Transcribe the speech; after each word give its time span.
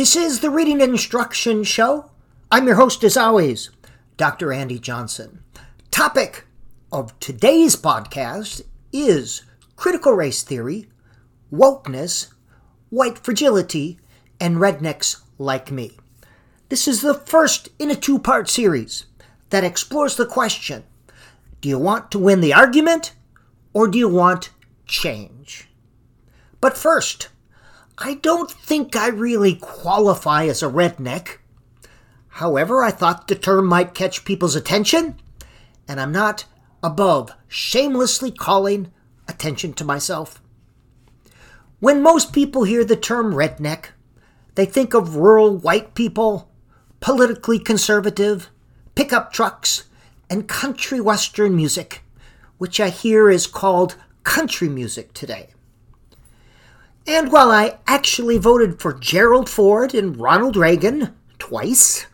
This 0.00 0.16
is 0.16 0.40
the 0.40 0.48
Reading 0.48 0.80
Instruction 0.80 1.62
Show. 1.62 2.10
I'm 2.50 2.66
your 2.66 2.76
host, 2.76 3.04
as 3.04 3.18
always, 3.18 3.68
Dr. 4.16 4.50
Andy 4.50 4.78
Johnson. 4.78 5.44
Topic 5.90 6.46
of 6.90 7.20
today's 7.20 7.76
podcast 7.76 8.62
is 8.94 9.42
critical 9.76 10.14
race 10.14 10.42
theory, 10.42 10.88
wokeness, 11.52 12.32
white 12.88 13.18
fragility, 13.18 13.98
and 14.40 14.56
rednecks 14.56 15.20
like 15.36 15.70
me. 15.70 15.98
This 16.70 16.88
is 16.88 17.02
the 17.02 17.12
first 17.12 17.68
in 17.78 17.90
a 17.90 17.94
two 17.94 18.18
part 18.18 18.48
series 18.48 19.04
that 19.50 19.64
explores 19.64 20.16
the 20.16 20.24
question 20.24 20.82
do 21.60 21.68
you 21.68 21.78
want 21.78 22.10
to 22.12 22.18
win 22.18 22.40
the 22.40 22.54
argument 22.54 23.12
or 23.74 23.86
do 23.86 23.98
you 23.98 24.08
want 24.08 24.48
change? 24.86 25.68
But 26.58 26.78
first, 26.78 27.28
I 28.02 28.14
don't 28.14 28.50
think 28.50 28.96
I 28.96 29.08
really 29.08 29.56
qualify 29.56 30.46
as 30.46 30.62
a 30.62 30.70
redneck. 30.70 31.36
However, 32.28 32.82
I 32.82 32.90
thought 32.90 33.28
the 33.28 33.34
term 33.34 33.66
might 33.66 33.92
catch 33.92 34.24
people's 34.24 34.56
attention, 34.56 35.20
and 35.86 36.00
I'm 36.00 36.10
not 36.10 36.46
above 36.82 37.32
shamelessly 37.46 38.30
calling 38.30 38.90
attention 39.28 39.74
to 39.74 39.84
myself. 39.84 40.40
When 41.78 42.00
most 42.02 42.32
people 42.32 42.64
hear 42.64 42.84
the 42.84 42.96
term 42.96 43.34
redneck, 43.34 43.88
they 44.54 44.64
think 44.64 44.94
of 44.94 45.16
rural 45.16 45.58
white 45.58 45.94
people, 45.94 46.50
politically 47.00 47.58
conservative, 47.58 48.48
pickup 48.94 49.30
trucks, 49.30 49.84
and 50.30 50.48
country 50.48 51.02
western 51.02 51.54
music, 51.54 52.02
which 52.56 52.80
I 52.80 52.88
hear 52.88 53.28
is 53.28 53.46
called 53.46 53.96
country 54.22 54.70
music 54.70 55.12
today. 55.12 55.50
And 57.06 57.32
while 57.32 57.50
I 57.50 57.78
actually 57.86 58.38
voted 58.38 58.80
for 58.80 58.92
Gerald 58.92 59.48
Ford 59.48 59.94
and 59.94 60.20
Ronald 60.20 60.56
Reagan 60.56 61.14
twice, 61.38 62.06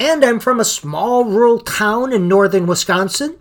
and 0.00 0.24
I'm 0.24 0.40
from 0.40 0.58
a 0.58 0.64
small 0.64 1.24
rural 1.24 1.60
town 1.60 2.12
in 2.12 2.26
northern 2.26 2.66
Wisconsin, 2.66 3.38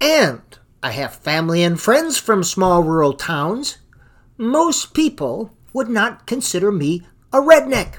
and 0.00 0.42
I 0.82 0.92
have 0.92 1.16
family 1.16 1.62
and 1.62 1.80
friends 1.80 2.18
from 2.18 2.44
small 2.44 2.82
rural 2.82 3.12
towns, 3.12 3.78
most 4.38 4.94
people 4.94 5.52
would 5.72 5.88
not 5.88 6.26
consider 6.26 6.70
me 6.70 7.02
a 7.32 7.38
redneck. 7.38 7.96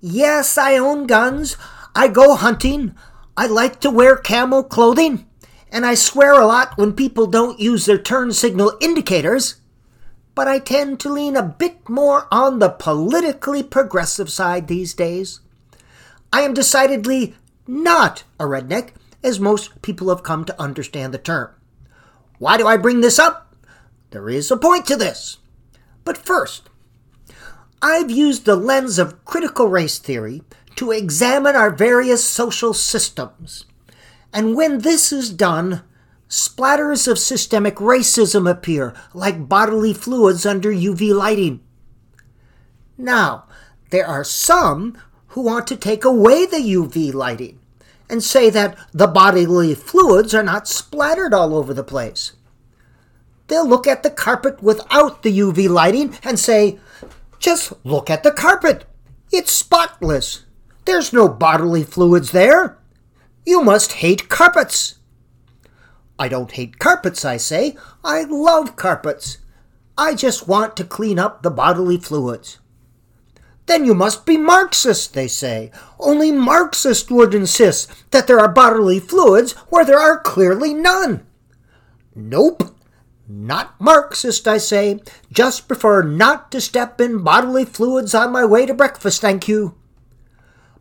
Yes, 0.00 0.56
I 0.56 0.76
own 0.76 1.06
guns, 1.06 1.56
I 1.94 2.08
go 2.08 2.34
hunting, 2.34 2.94
I 3.36 3.46
like 3.46 3.80
to 3.80 3.90
wear 3.90 4.16
camel 4.16 4.62
clothing, 4.62 5.26
and 5.74 5.84
I 5.84 5.94
swear 5.94 6.34
a 6.34 6.46
lot 6.46 6.78
when 6.78 6.92
people 6.92 7.26
don't 7.26 7.58
use 7.58 7.84
their 7.84 7.98
turn 7.98 8.32
signal 8.32 8.78
indicators, 8.80 9.56
but 10.36 10.46
I 10.46 10.60
tend 10.60 11.00
to 11.00 11.12
lean 11.12 11.34
a 11.34 11.42
bit 11.42 11.88
more 11.88 12.28
on 12.30 12.60
the 12.60 12.68
politically 12.68 13.64
progressive 13.64 14.30
side 14.30 14.68
these 14.68 14.94
days. 14.94 15.40
I 16.32 16.42
am 16.42 16.54
decidedly 16.54 17.34
not 17.66 18.22
a 18.38 18.44
redneck, 18.44 18.90
as 19.24 19.40
most 19.40 19.82
people 19.82 20.10
have 20.10 20.22
come 20.22 20.44
to 20.44 20.62
understand 20.62 21.12
the 21.12 21.18
term. 21.18 21.50
Why 22.38 22.56
do 22.56 22.68
I 22.68 22.76
bring 22.76 23.00
this 23.00 23.18
up? 23.18 23.56
There 24.10 24.28
is 24.28 24.52
a 24.52 24.56
point 24.56 24.86
to 24.86 24.96
this. 24.96 25.38
But 26.04 26.16
first, 26.16 26.70
I've 27.82 28.12
used 28.12 28.44
the 28.44 28.54
lens 28.54 29.00
of 29.00 29.24
critical 29.24 29.68
race 29.68 29.98
theory 29.98 30.42
to 30.76 30.92
examine 30.92 31.56
our 31.56 31.70
various 31.70 32.22
social 32.24 32.74
systems. 32.74 33.64
And 34.34 34.56
when 34.56 34.78
this 34.78 35.12
is 35.12 35.30
done, 35.30 35.82
splatters 36.28 37.06
of 37.06 37.20
systemic 37.20 37.76
racism 37.76 38.50
appear 38.50 38.92
like 39.14 39.48
bodily 39.48 39.94
fluids 39.94 40.44
under 40.44 40.72
UV 40.72 41.14
lighting. 41.14 41.60
Now, 42.98 43.44
there 43.90 44.06
are 44.06 44.24
some 44.24 44.98
who 45.28 45.42
want 45.42 45.68
to 45.68 45.76
take 45.76 46.04
away 46.04 46.46
the 46.46 46.56
UV 46.56 47.14
lighting 47.14 47.60
and 48.10 48.24
say 48.24 48.50
that 48.50 48.76
the 48.92 49.06
bodily 49.06 49.74
fluids 49.74 50.34
are 50.34 50.42
not 50.42 50.66
splattered 50.66 51.32
all 51.32 51.54
over 51.54 51.72
the 51.72 51.84
place. 51.84 52.32
They'll 53.46 53.68
look 53.68 53.86
at 53.86 54.02
the 54.02 54.10
carpet 54.10 54.60
without 54.60 55.22
the 55.22 55.38
UV 55.38 55.68
lighting 55.68 56.18
and 56.24 56.40
say, 56.40 56.80
just 57.38 57.72
look 57.84 58.10
at 58.10 58.24
the 58.24 58.32
carpet. 58.32 58.84
It's 59.30 59.52
spotless. 59.52 60.44
There's 60.86 61.12
no 61.12 61.28
bodily 61.28 61.84
fluids 61.84 62.32
there. 62.32 62.78
You 63.46 63.62
must 63.62 63.94
hate 63.94 64.28
carpets. 64.28 64.96
I 66.18 66.28
don't 66.28 66.52
hate 66.52 66.78
carpets, 66.78 67.24
I 67.24 67.36
say. 67.36 67.76
I 68.02 68.22
love 68.22 68.76
carpets. 68.76 69.38
I 69.98 70.14
just 70.14 70.48
want 70.48 70.76
to 70.76 70.84
clean 70.84 71.18
up 71.18 71.42
the 71.42 71.50
bodily 71.50 71.98
fluids. 71.98 72.58
Then 73.66 73.84
you 73.84 73.94
must 73.94 74.26
be 74.26 74.36
Marxist, 74.36 75.14
they 75.14 75.28
say. 75.28 75.70
Only 75.98 76.30
Marxists 76.32 77.10
would 77.10 77.34
insist 77.34 77.90
that 78.10 78.26
there 78.26 78.40
are 78.40 78.48
bodily 78.48 79.00
fluids 79.00 79.52
where 79.68 79.84
there 79.84 79.98
are 79.98 80.20
clearly 80.20 80.74
none. 80.74 81.26
Nope. 82.14 82.74
Not 83.26 83.80
Marxist, 83.80 84.46
I 84.46 84.58
say. 84.58 85.00
Just 85.32 85.66
prefer 85.66 86.02
not 86.02 86.52
to 86.52 86.60
step 86.60 87.00
in 87.00 87.24
bodily 87.24 87.64
fluids 87.64 88.14
on 88.14 88.32
my 88.32 88.44
way 88.44 88.66
to 88.66 88.74
breakfast, 88.74 89.20
thank 89.22 89.48
you. 89.48 89.74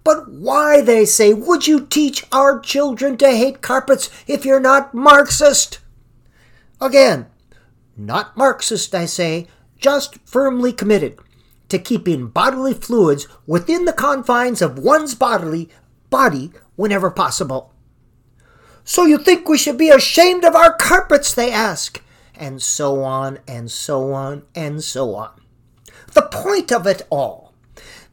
But 0.04 0.30
why, 0.30 0.82
they 0.82 1.06
say, 1.06 1.34
would 1.34 1.68
you 1.68 1.86
teach 1.86 2.26
our 2.32 2.60
children 2.60 3.18
to 3.18 3.30
hate 3.30 3.62
carpets 3.62 4.10
if 4.28 4.46
you're 4.46 4.60
not 4.60 4.94
Marxist? 4.94 5.80
Again, 6.82 7.28
not 7.96 8.36
Marxist, 8.36 8.94
I 8.94 9.06
say, 9.06 9.48
just 9.78 10.18
firmly 10.26 10.74
committed 10.74 11.20
to 11.70 11.80
keeping 11.80 12.28
bodily 12.28 12.74
fluids 12.74 13.28
within 13.48 13.86
the 13.86 13.94
confines 13.94 14.62
of 14.62 14.78
one's 14.78 15.16
bodily 15.16 15.70
body 16.10 16.52
whenever 16.76 17.10
possible. 17.10 17.74
So 18.84 19.06
you 19.06 19.18
think 19.18 19.48
we 19.48 19.58
should 19.58 19.78
be 19.78 19.90
ashamed 19.90 20.44
of 20.44 20.56
our 20.56 20.74
carpets, 20.74 21.34
they 21.34 21.52
ask, 21.52 22.02
and 22.36 22.62
so 22.62 23.04
on 23.04 23.40
and 23.48 23.72
so 23.72 24.14
on 24.14 24.44
and 24.54 24.84
so 24.84 25.16
on. 25.16 25.32
The 26.14 26.24
point 26.24 26.72
of 26.72 26.86
it 26.86 27.04
all 27.10 27.43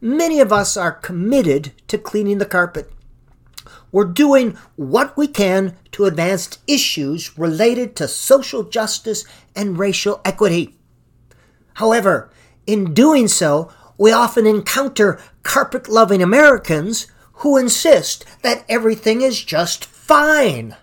Many 0.00 0.40
of 0.40 0.50
us 0.52 0.78
are 0.78 0.92
committed 0.92 1.72
to 1.88 1.98
cleaning 1.98 2.38
the 2.38 2.46
carpet. 2.46 2.90
We're 3.92 4.04
doing 4.04 4.56
what 4.76 5.16
we 5.16 5.26
can 5.26 5.76
to 5.92 6.06
advance 6.06 6.58
issues 6.66 7.36
related 7.36 7.96
to 7.96 8.08
social 8.08 8.62
justice 8.62 9.24
and 9.54 9.78
racial 9.78 10.20
equity. 10.24 10.76
However, 11.74 12.30
in 12.66 12.94
doing 12.94 13.28
so, 13.28 13.70
we 13.98 14.12
often 14.12 14.46
encounter 14.46 15.20
carpet 15.42 15.88
loving 15.88 16.22
Americans 16.22 17.06
who 17.34 17.58
insist 17.58 18.24
that 18.42 18.64
everything 18.68 19.20
is 19.20 19.42
just 19.42 19.84
fine. 19.84 20.76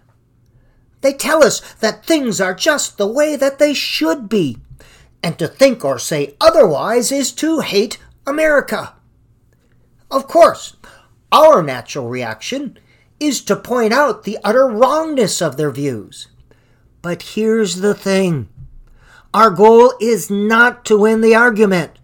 They 1.02 1.14
tell 1.14 1.44
us 1.44 1.62
that 1.76 2.06
things 2.06 2.42
are 2.42 2.54
just 2.54 2.98
the 2.98 3.08
way 3.08 3.36
that 3.36 3.58
they 3.58 3.74
should 3.74 4.30
be, 4.30 4.58
and 5.24 5.40
to 5.40 5.48
think 5.48 5.86
or 5.86 5.98
say 5.98 6.36
otherwise 6.42 7.12
is 7.12 7.32
to 7.34 7.62
hate 7.62 7.98
America. 8.26 8.94
Of 10.10 10.28
course, 10.28 10.76
our 11.32 11.62
natural 11.62 12.08
reaction 12.08 12.80
is 13.20 13.42
to 13.42 13.56
point 13.56 13.94
out 13.94 14.24
the 14.24 14.38
utter 14.44 14.68
wrongness 14.68 15.42
of 15.42 15.58
their 15.58 15.72
views. 15.72 16.28
But 17.02 17.22
here's 17.24 17.78
the 17.78 17.94
thing 17.94 18.50
our 19.34 19.50
goal 19.50 19.94
is 20.00 20.30
not 20.30 20.86
to 20.86 20.98
win 20.98 21.22
the 21.22 21.36
argument. 21.36 22.00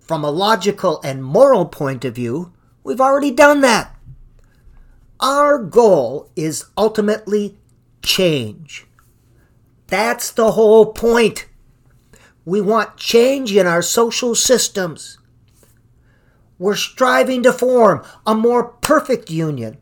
From 0.00 0.24
a 0.24 0.30
logical 0.30 1.00
and 1.04 1.24
moral 1.24 1.66
point 1.66 2.04
of 2.04 2.14
view, 2.14 2.52
we've 2.82 3.00
already 3.00 3.30
done 3.30 3.60
that. 3.60 3.94
Our 5.20 5.58
goal 5.58 6.30
is 6.34 6.66
ultimately 6.76 7.56
change. 8.02 8.86
That's 9.86 10.30
the 10.30 10.52
whole 10.52 10.86
point. 10.86 11.46
We 12.44 12.60
want 12.60 12.96
change 12.96 13.54
in 13.54 13.66
our 13.66 13.82
social 13.82 14.34
systems. 14.34 15.18
We're 16.62 16.76
striving 16.76 17.42
to 17.42 17.52
form 17.52 18.04
a 18.24 18.36
more 18.36 18.62
perfect 18.62 19.32
union, 19.32 19.78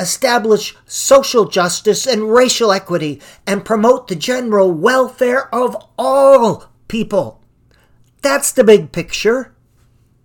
establish 0.00 0.74
social 0.84 1.44
justice 1.44 2.04
and 2.04 2.32
racial 2.32 2.72
equity, 2.72 3.22
and 3.46 3.64
promote 3.64 4.08
the 4.08 4.16
general 4.16 4.72
welfare 4.72 5.54
of 5.54 5.76
all 5.96 6.64
people. 6.88 7.44
That's 8.22 8.50
the 8.50 8.64
big 8.64 8.90
picture. 8.90 9.54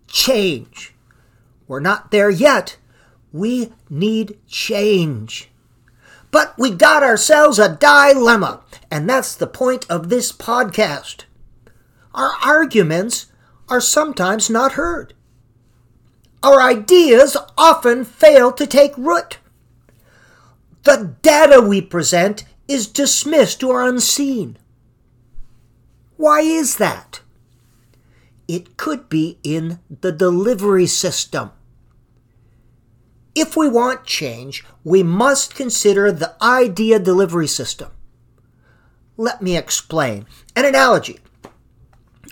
Change. 0.08 0.96
We're 1.68 1.80
not 1.80 2.10
there 2.10 2.32
yet. 2.32 2.78
We 3.32 3.72
need 3.88 4.40
change. 4.48 5.52
But 6.32 6.58
we 6.58 6.72
got 6.72 7.04
ourselves 7.04 7.60
a 7.60 7.78
dilemma, 7.80 8.64
and 8.90 9.08
that's 9.08 9.36
the 9.36 9.46
point 9.46 9.86
of 9.88 10.10
this 10.10 10.32
podcast. 10.32 11.26
Our 12.16 12.32
arguments 12.44 13.28
are 13.70 13.80
sometimes 13.80 14.50
not 14.50 14.72
heard 14.72 15.14
our 16.44 16.62
ideas 16.62 17.38
often 17.58 18.06
fail 18.06 18.52
to 18.54 18.66
take 18.68 18.98
root. 18.98 19.40
The 20.84 21.16
data 21.22 21.62
we 21.62 21.82
present 21.82 22.46
is 22.68 22.88
dismissed 22.88 23.64
or 23.64 23.88
unseen. 23.88 24.58
Why 26.18 26.42
is 26.42 26.78
that? 26.78 27.22
it 28.52 28.76
could 28.76 29.08
be 29.08 29.40
in 29.46 29.80
the 30.02 30.12
delivery 30.12 30.86
system. 30.86 31.52
If 33.34 33.56
we 33.56 33.70
want 33.70 34.04
change, 34.04 34.66
we 34.84 35.04
must 35.04 35.56
consider 35.56 36.12
the 36.12 36.36
idea 36.44 37.00
delivery 37.00 37.48
system. 37.48 37.92
Let 39.16 39.42
me 39.42 39.56
explain. 39.56 40.26
An 40.54 40.66
analogy. 40.66 41.20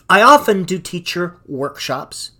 I 0.10 0.22
often 0.22 0.64
do 0.66 0.78
teacher 0.78 1.38
workshops. 1.48 2.32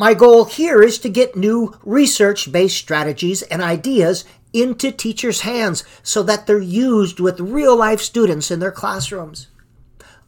My 0.00 0.14
goal 0.14 0.44
here 0.44 0.80
is 0.80 0.96
to 1.00 1.08
get 1.08 1.34
new 1.34 1.76
research 1.84 2.52
based 2.52 2.76
strategies 2.76 3.42
and 3.42 3.60
ideas 3.60 4.24
into 4.52 4.92
teachers' 4.92 5.40
hands 5.40 5.82
so 6.04 6.22
that 6.22 6.46
they're 6.46 6.60
used 6.60 7.18
with 7.18 7.40
real 7.40 7.76
life 7.76 8.00
students 8.00 8.52
in 8.52 8.60
their 8.60 8.70
classrooms. 8.70 9.48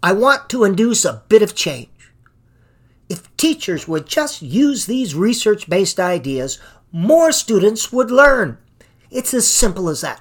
I 0.03 0.13
want 0.13 0.51
to 0.51 0.65
induce 0.65 1.05
a 1.05 1.23
bit 1.29 1.41
of 1.41 1.55
change. 1.55 1.89
If 3.09 3.35
teachers 3.37 3.87
would 3.87 4.07
just 4.07 4.43
use 4.43 4.87
these 4.87 5.15
research 5.15 5.71
based 5.71 6.01
ideas, 6.01 6.59
more 6.91 7.31
students 7.31 7.93
would 7.93 8.11
learn. 8.11 8.59
It's 9.09 9.33
as 9.33 9.47
simple 9.47 9.89
as 9.89 10.01
that. 10.01 10.21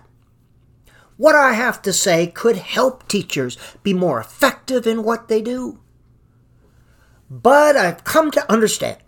What 1.18 1.34
I 1.34 1.54
have 1.54 1.82
to 1.82 1.92
say 1.92 2.28
could 2.28 2.56
help 2.56 3.08
teachers 3.08 3.58
be 3.82 3.96
more 3.96 4.20
effective 4.20 4.86
in 4.86 5.04
what 5.04 5.28
they 5.28 5.42
do. 5.42 5.80
But 7.32 7.76
I've 7.76 8.04
come 8.04 8.30
to 8.32 8.52
understand 8.52 9.00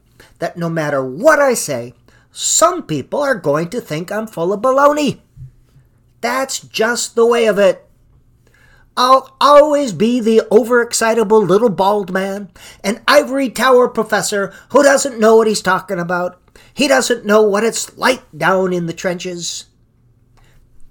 that 0.41 0.57
no 0.57 0.69
matter 0.69 1.05
what 1.05 1.39
I 1.39 1.53
say, 1.53 1.93
some 2.31 2.81
people 2.81 3.21
are 3.21 3.35
going 3.35 3.69
to 3.69 3.79
think 3.79 4.11
I'm 4.11 4.25
full 4.25 4.51
of 4.51 4.61
baloney. 4.61 5.19
That's 6.19 6.59
just 6.59 7.13
the 7.13 7.27
way 7.27 7.45
of 7.45 7.59
it. 7.59 7.87
I'll 8.97 9.37
always 9.39 9.93
be 9.93 10.19
the 10.19 10.41
overexcitable 10.51 11.47
little 11.47 11.69
bald 11.69 12.11
man, 12.11 12.49
an 12.83 13.03
ivory 13.07 13.49
tower 13.49 13.87
professor 13.87 14.51
who 14.69 14.81
doesn't 14.81 15.19
know 15.19 15.35
what 15.35 15.45
he's 15.45 15.61
talking 15.61 15.99
about. 15.99 16.41
He 16.73 16.87
doesn't 16.87 17.23
know 17.23 17.43
what 17.43 17.63
it's 17.63 17.95
like 17.95 18.23
down 18.35 18.73
in 18.73 18.87
the 18.87 18.93
trenches. 18.93 19.65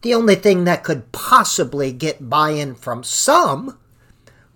The 0.02 0.14
only 0.14 0.36
thing 0.36 0.62
that 0.64 0.84
could 0.84 1.10
possibly 1.10 1.92
get 1.92 2.30
buy 2.30 2.50
in 2.50 2.76
from 2.76 3.02
some 3.02 3.76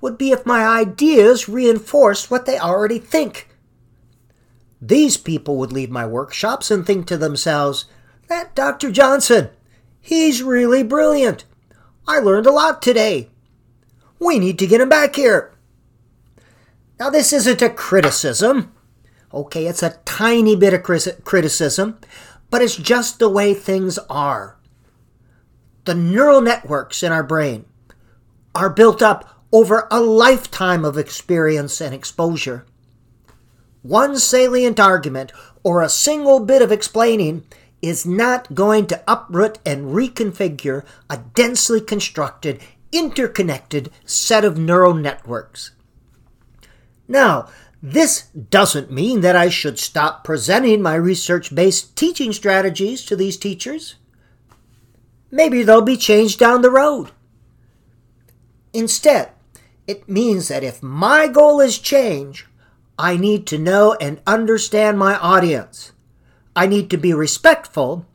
would 0.01 0.17
be 0.17 0.31
if 0.31 0.47
my 0.47 0.65
ideas 0.65 1.49
reinforced 1.49 2.31
what 2.31 2.47
they 2.47 2.59
already 2.61 3.01
think. 3.01 3.49
These 4.87 5.17
people 5.17 5.57
would 5.57 5.73
leave 5.73 5.89
my 5.89 6.05
workshops 6.05 6.71
and 6.71 6.85
think 6.85 7.07
to 7.07 7.17
themselves, 7.17 7.87
that 8.29 8.55
Dr. 8.55 8.91
Johnson, 8.91 9.49
he's 9.99 10.43
really 10.43 10.83
brilliant. 10.83 11.47
I 12.07 12.19
learned 12.19 12.45
a 12.45 12.53
lot 12.53 12.83
today. 12.83 13.31
We 14.19 14.39
need 14.39 14.59
to 14.59 14.67
get 14.67 14.83
him 14.83 14.91
back 14.91 15.17
here. 15.17 15.55
Now, 17.01 17.09
this 17.09 17.33
isn't 17.33 17.63
a 17.63 17.71
criticism. 17.71 18.75
Okay, 19.33 19.67
it's 19.67 19.83
a 19.83 19.99
tiny 20.05 20.55
bit 20.55 20.75
of 20.75 20.83
criticism, 20.83 21.99
but 22.51 22.61
it's 22.61 22.77
just 22.77 23.19
the 23.19 23.31
way 23.31 23.55
things 23.55 23.99
are. 24.11 24.59
The 25.87 25.95
neural 25.95 26.43
networks 26.43 27.03
in 27.03 27.11
our 27.11 27.25
brain 27.25 27.65
are 28.55 28.69
built 28.69 29.01
up 29.01 29.47
over 29.51 29.89
a 29.91 30.01
lifetime 30.01 30.85
of 30.85 30.99
experience 30.99 31.81
and 31.81 31.95
exposure. 31.95 32.67
One 33.85 34.19
salient 34.19 34.81
argument 34.81 35.31
or 35.63 35.83
a 35.83 35.91
single 35.91 36.41
bit 36.41 36.63
of 36.63 36.73
explaining 36.73 37.45
is 37.83 38.07
not 38.07 38.55
going 38.55 38.87
to 38.87 39.05
uproot 39.07 39.59
and 39.67 39.93
reconfigure 39.95 40.87
a 41.11 41.19
densely 41.19 41.83
constructed, 41.83 42.63
interconnected 42.93 43.91
set 44.07 44.43
of 44.43 44.57
neural 44.57 44.95
networks. 44.95 45.73
Now, 47.07 47.51
this 47.83 48.29
doesn't 48.49 48.91
mean 48.91 49.21
that 49.21 49.37
I 49.37 49.51
should 49.51 49.79
stop 49.79 50.25
presenting 50.25 50.81
my 50.81 50.95
research 50.95 51.55
based 51.55 51.95
teaching 51.95 52.33
strategies 52.33 53.05
to 53.05 53.15
these 53.15 53.37
teachers. 53.37 53.97
Maybe 55.31 55.63
they'll 55.63 55.83
be 55.83 55.99
changed 55.99 56.39
down 56.39 56.63
the 56.63 56.71
road. 56.71 57.11
Instead, 58.73 59.33
it 59.87 60.09
means 60.09 60.49
that 60.49 60.65
if 60.65 60.83
my 60.83 61.29
goal 61.29 61.61
is 61.61 61.79
change, 61.79 62.47
I 62.99 63.17
need 63.17 63.47
to 63.49 63.59
know 63.59 63.95
and 64.01 64.21
understand 64.27 64.99
my 64.99 65.19
audience. 65.19 65.93
I 66.55 66.67
need 66.67 66.91
to 66.91 66.97
be 66.97 67.13
respectful, 67.13 68.07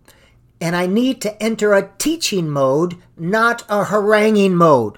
and 0.61 0.75
I 0.75 0.85
need 0.85 1.21
to 1.21 1.41
enter 1.43 1.73
a 1.73 1.91
teaching 1.97 2.49
mode, 2.49 2.95
not 3.17 3.63
a 3.67 3.85
haranguing 3.85 4.55
mode. 4.55 4.97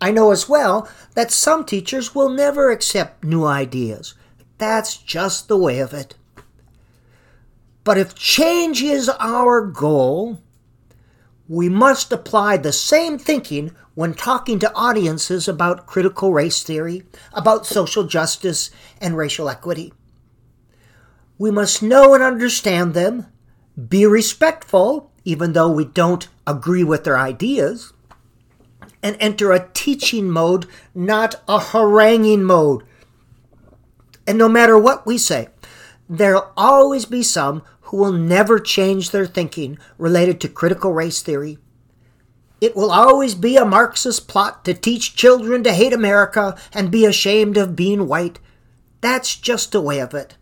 I 0.00 0.10
know 0.10 0.32
as 0.32 0.48
well 0.48 0.88
that 1.14 1.30
some 1.30 1.64
teachers 1.64 2.14
will 2.14 2.30
never 2.30 2.70
accept 2.70 3.24
new 3.24 3.44
ideas. 3.44 4.14
That's 4.58 4.96
just 4.96 5.48
the 5.48 5.56
way 5.56 5.78
of 5.78 5.92
it. 5.92 6.16
But 7.84 7.98
if 7.98 8.14
change 8.14 8.82
is 8.82 9.08
our 9.20 9.60
goal, 9.60 10.40
we 11.52 11.68
must 11.68 12.10
apply 12.10 12.56
the 12.56 12.72
same 12.72 13.18
thinking 13.18 13.70
when 13.94 14.14
talking 14.14 14.58
to 14.58 14.74
audiences 14.74 15.46
about 15.46 15.86
critical 15.86 16.32
race 16.32 16.62
theory, 16.62 17.02
about 17.34 17.66
social 17.66 18.04
justice, 18.04 18.70
and 19.02 19.18
racial 19.18 19.50
equity. 19.50 19.92
We 21.36 21.50
must 21.50 21.82
know 21.82 22.14
and 22.14 22.22
understand 22.22 22.94
them, 22.94 23.26
be 23.76 24.06
respectful, 24.06 25.12
even 25.26 25.52
though 25.52 25.70
we 25.70 25.84
don't 25.84 26.26
agree 26.46 26.84
with 26.84 27.04
their 27.04 27.18
ideas, 27.18 27.92
and 29.02 29.14
enter 29.20 29.52
a 29.52 29.68
teaching 29.74 30.30
mode, 30.30 30.66
not 30.94 31.34
a 31.46 31.58
haranguing 31.58 32.44
mode. 32.44 32.82
And 34.26 34.38
no 34.38 34.48
matter 34.48 34.78
what 34.78 35.04
we 35.04 35.18
say, 35.18 35.48
there'll 36.08 36.50
always 36.56 37.04
be 37.04 37.22
some 37.22 37.62
who 37.92 37.98
will 37.98 38.12
never 38.12 38.58
change 38.58 39.10
their 39.10 39.26
thinking 39.26 39.78
related 39.98 40.40
to 40.40 40.48
critical 40.48 40.94
race 40.94 41.20
theory. 41.20 41.58
It 42.58 42.74
will 42.74 42.90
always 42.90 43.34
be 43.34 43.58
a 43.58 43.66
Marxist 43.66 44.26
plot 44.26 44.64
to 44.64 44.72
teach 44.72 45.14
children 45.14 45.62
to 45.62 45.74
hate 45.74 45.92
America 45.92 46.56
and 46.72 46.90
be 46.90 47.04
ashamed 47.04 47.58
of 47.58 47.76
being 47.76 48.08
white. 48.08 48.38
That's 49.02 49.36
just 49.36 49.74
a 49.74 49.80
way 49.80 49.98
of 49.98 50.14
it. 50.14 50.38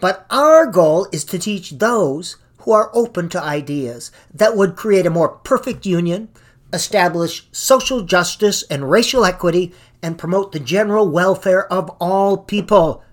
But 0.00 0.24
our 0.30 0.64
goal 0.64 1.06
is 1.12 1.26
to 1.26 1.38
teach 1.38 1.72
those 1.72 2.38
who 2.60 2.72
are 2.72 2.90
open 2.94 3.28
to 3.28 3.42
ideas 3.42 4.10
that 4.32 4.56
would 4.56 4.74
create 4.74 5.04
a 5.04 5.10
more 5.10 5.28
perfect 5.28 5.84
union, 5.84 6.30
establish 6.72 7.46
social 7.52 8.00
justice 8.00 8.62
and 8.70 8.90
racial 8.90 9.26
equity, 9.26 9.74
and 10.02 10.16
promote 10.16 10.52
the 10.52 10.60
general 10.60 11.10
welfare 11.10 11.70
of 11.70 11.90
all 12.00 12.38
people. 12.38 13.04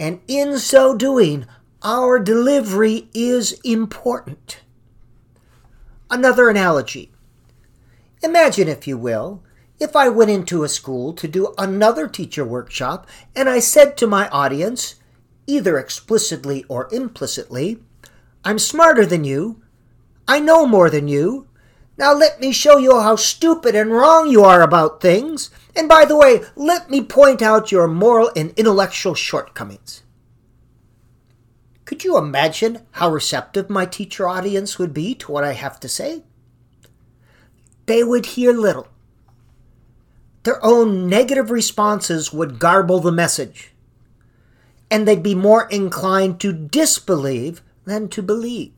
And 0.00 0.18
in 0.26 0.58
so 0.58 0.96
doing, 0.96 1.46
our 1.82 2.18
delivery 2.18 3.08
is 3.14 3.60
important. 3.64 4.60
Another 6.10 6.48
analogy. 6.48 7.12
Imagine, 8.22 8.68
if 8.68 8.86
you 8.86 8.96
will, 8.96 9.42
if 9.78 9.94
I 9.94 10.08
went 10.08 10.30
into 10.30 10.64
a 10.64 10.68
school 10.68 11.12
to 11.12 11.28
do 11.28 11.54
another 11.58 12.08
teacher 12.08 12.44
workshop 12.44 13.06
and 13.34 13.48
I 13.48 13.58
said 13.58 13.96
to 13.98 14.06
my 14.06 14.28
audience, 14.28 14.96
either 15.46 15.78
explicitly 15.78 16.64
or 16.68 16.88
implicitly, 16.92 17.78
I'm 18.44 18.58
smarter 18.58 19.04
than 19.04 19.24
you, 19.24 19.62
I 20.26 20.40
know 20.40 20.66
more 20.66 20.88
than 20.88 21.08
you, 21.08 21.46
now 21.98 22.14
let 22.14 22.40
me 22.40 22.52
show 22.52 22.78
you 22.78 23.00
how 23.00 23.16
stupid 23.16 23.74
and 23.74 23.90
wrong 23.90 24.28
you 24.28 24.44
are 24.44 24.62
about 24.62 25.00
things, 25.00 25.50
and 25.74 25.88
by 25.88 26.04
the 26.04 26.16
way, 26.16 26.42
let 26.54 26.90
me 26.90 27.02
point 27.02 27.42
out 27.42 27.72
your 27.72 27.86
moral 27.86 28.30
and 28.36 28.52
intellectual 28.56 29.14
shortcomings. 29.14 30.02
Could 31.86 32.02
you 32.02 32.18
imagine 32.18 32.80
how 32.90 33.10
receptive 33.10 33.70
my 33.70 33.86
teacher 33.86 34.28
audience 34.28 34.76
would 34.76 34.92
be 34.92 35.14
to 35.14 35.30
what 35.30 35.44
I 35.44 35.52
have 35.52 35.78
to 35.80 35.88
say? 35.88 36.24
They 37.86 38.02
would 38.02 38.26
hear 38.26 38.52
little. 38.52 38.88
Their 40.42 40.62
own 40.64 41.08
negative 41.08 41.50
responses 41.50 42.32
would 42.32 42.58
garble 42.58 42.98
the 42.98 43.12
message, 43.12 43.72
and 44.90 45.06
they'd 45.06 45.22
be 45.22 45.36
more 45.36 45.68
inclined 45.68 46.40
to 46.40 46.52
disbelieve 46.52 47.62
than 47.84 48.08
to 48.08 48.22
believe. 48.22 48.72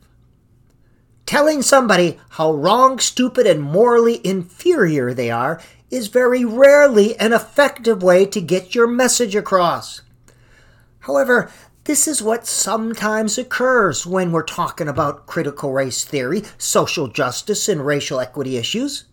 Telling 1.25 1.63
somebody 1.63 2.19
how 2.29 2.53
wrong, 2.53 2.99
stupid, 2.99 3.47
and 3.47 3.61
morally 3.61 4.21
inferior 4.23 5.15
they 5.15 5.31
are 5.31 5.59
is 5.89 6.07
very 6.07 6.45
rarely 6.45 7.17
an 7.19 7.33
effective 7.33 8.03
way 8.03 8.25
to 8.27 8.41
get 8.41 8.75
your 8.75 8.87
message 8.87 9.35
across. 9.35 10.01
However, 10.99 11.51
this 11.89 12.07
is 12.07 12.21
what 12.21 12.45
sometimes 12.45 13.39
occurs 13.39 14.05
when 14.05 14.31
we're 14.31 14.43
talking 14.43 14.87
about 14.87 15.25
critical 15.25 15.73
race 15.73 16.05
theory, 16.05 16.43
social 16.55 17.07
justice, 17.07 17.67
and 17.67 17.83
racial 17.83 18.19
equity 18.19 18.57
issues. 18.57 19.05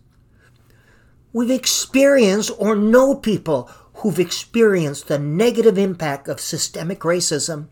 We've 1.33 1.49
experienced 1.49 2.51
or 2.59 2.75
know 2.75 3.15
people 3.15 3.67
who've 3.95 4.19
experienced 4.19 5.07
the 5.07 5.17
negative 5.17 5.75
impact 5.75 6.27
of 6.27 6.39
systemic 6.39 6.99
racism. 6.99 7.69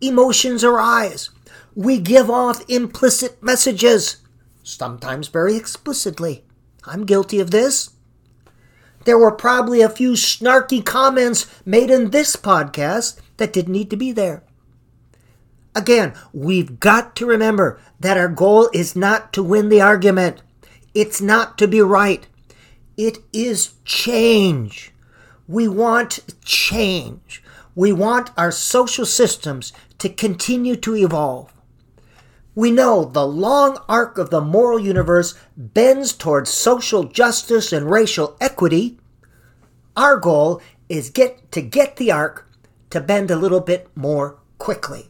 Emotions 0.00 0.64
arise. 0.64 1.30
We 1.72 2.00
give 2.00 2.28
off 2.28 2.68
implicit 2.68 3.40
messages, 3.40 4.16
sometimes 4.64 5.28
very 5.28 5.54
explicitly. 5.54 6.44
I'm 6.82 7.06
guilty 7.06 7.38
of 7.38 7.52
this. 7.52 7.90
There 9.04 9.18
were 9.18 9.32
probably 9.32 9.80
a 9.80 9.88
few 9.88 10.12
snarky 10.12 10.84
comments 10.84 11.46
made 11.64 11.90
in 11.90 12.10
this 12.10 12.36
podcast 12.36 13.18
that 13.38 13.52
didn't 13.52 13.72
need 13.72 13.90
to 13.90 13.96
be 13.96 14.12
there. 14.12 14.42
Again, 15.74 16.14
we've 16.32 16.80
got 16.80 17.14
to 17.16 17.26
remember 17.26 17.80
that 18.00 18.18
our 18.18 18.28
goal 18.28 18.68
is 18.72 18.96
not 18.96 19.32
to 19.32 19.42
win 19.42 19.68
the 19.68 19.80
argument. 19.80 20.42
It's 20.94 21.20
not 21.20 21.56
to 21.58 21.68
be 21.68 21.80
right. 21.80 22.26
It 22.96 23.18
is 23.32 23.74
change. 23.84 24.92
We 25.46 25.68
want 25.68 26.20
change. 26.44 27.42
We 27.74 27.92
want 27.92 28.30
our 28.36 28.50
social 28.50 29.06
systems 29.06 29.72
to 29.98 30.08
continue 30.08 30.76
to 30.76 30.96
evolve. 30.96 31.52
We 32.60 32.70
know 32.70 33.06
the 33.06 33.26
long 33.26 33.78
arc 33.88 34.18
of 34.18 34.28
the 34.28 34.42
moral 34.42 34.78
universe 34.78 35.34
bends 35.56 36.12
towards 36.12 36.50
social 36.50 37.04
justice 37.04 37.72
and 37.72 37.90
racial 37.90 38.36
equity. 38.38 38.98
Our 39.96 40.18
goal 40.18 40.60
is 40.86 41.08
get 41.08 41.50
to 41.52 41.62
get 41.62 41.96
the 41.96 42.12
arc 42.12 42.46
to 42.90 43.00
bend 43.00 43.30
a 43.30 43.36
little 43.36 43.60
bit 43.60 43.88
more 43.96 44.36
quickly. 44.58 45.09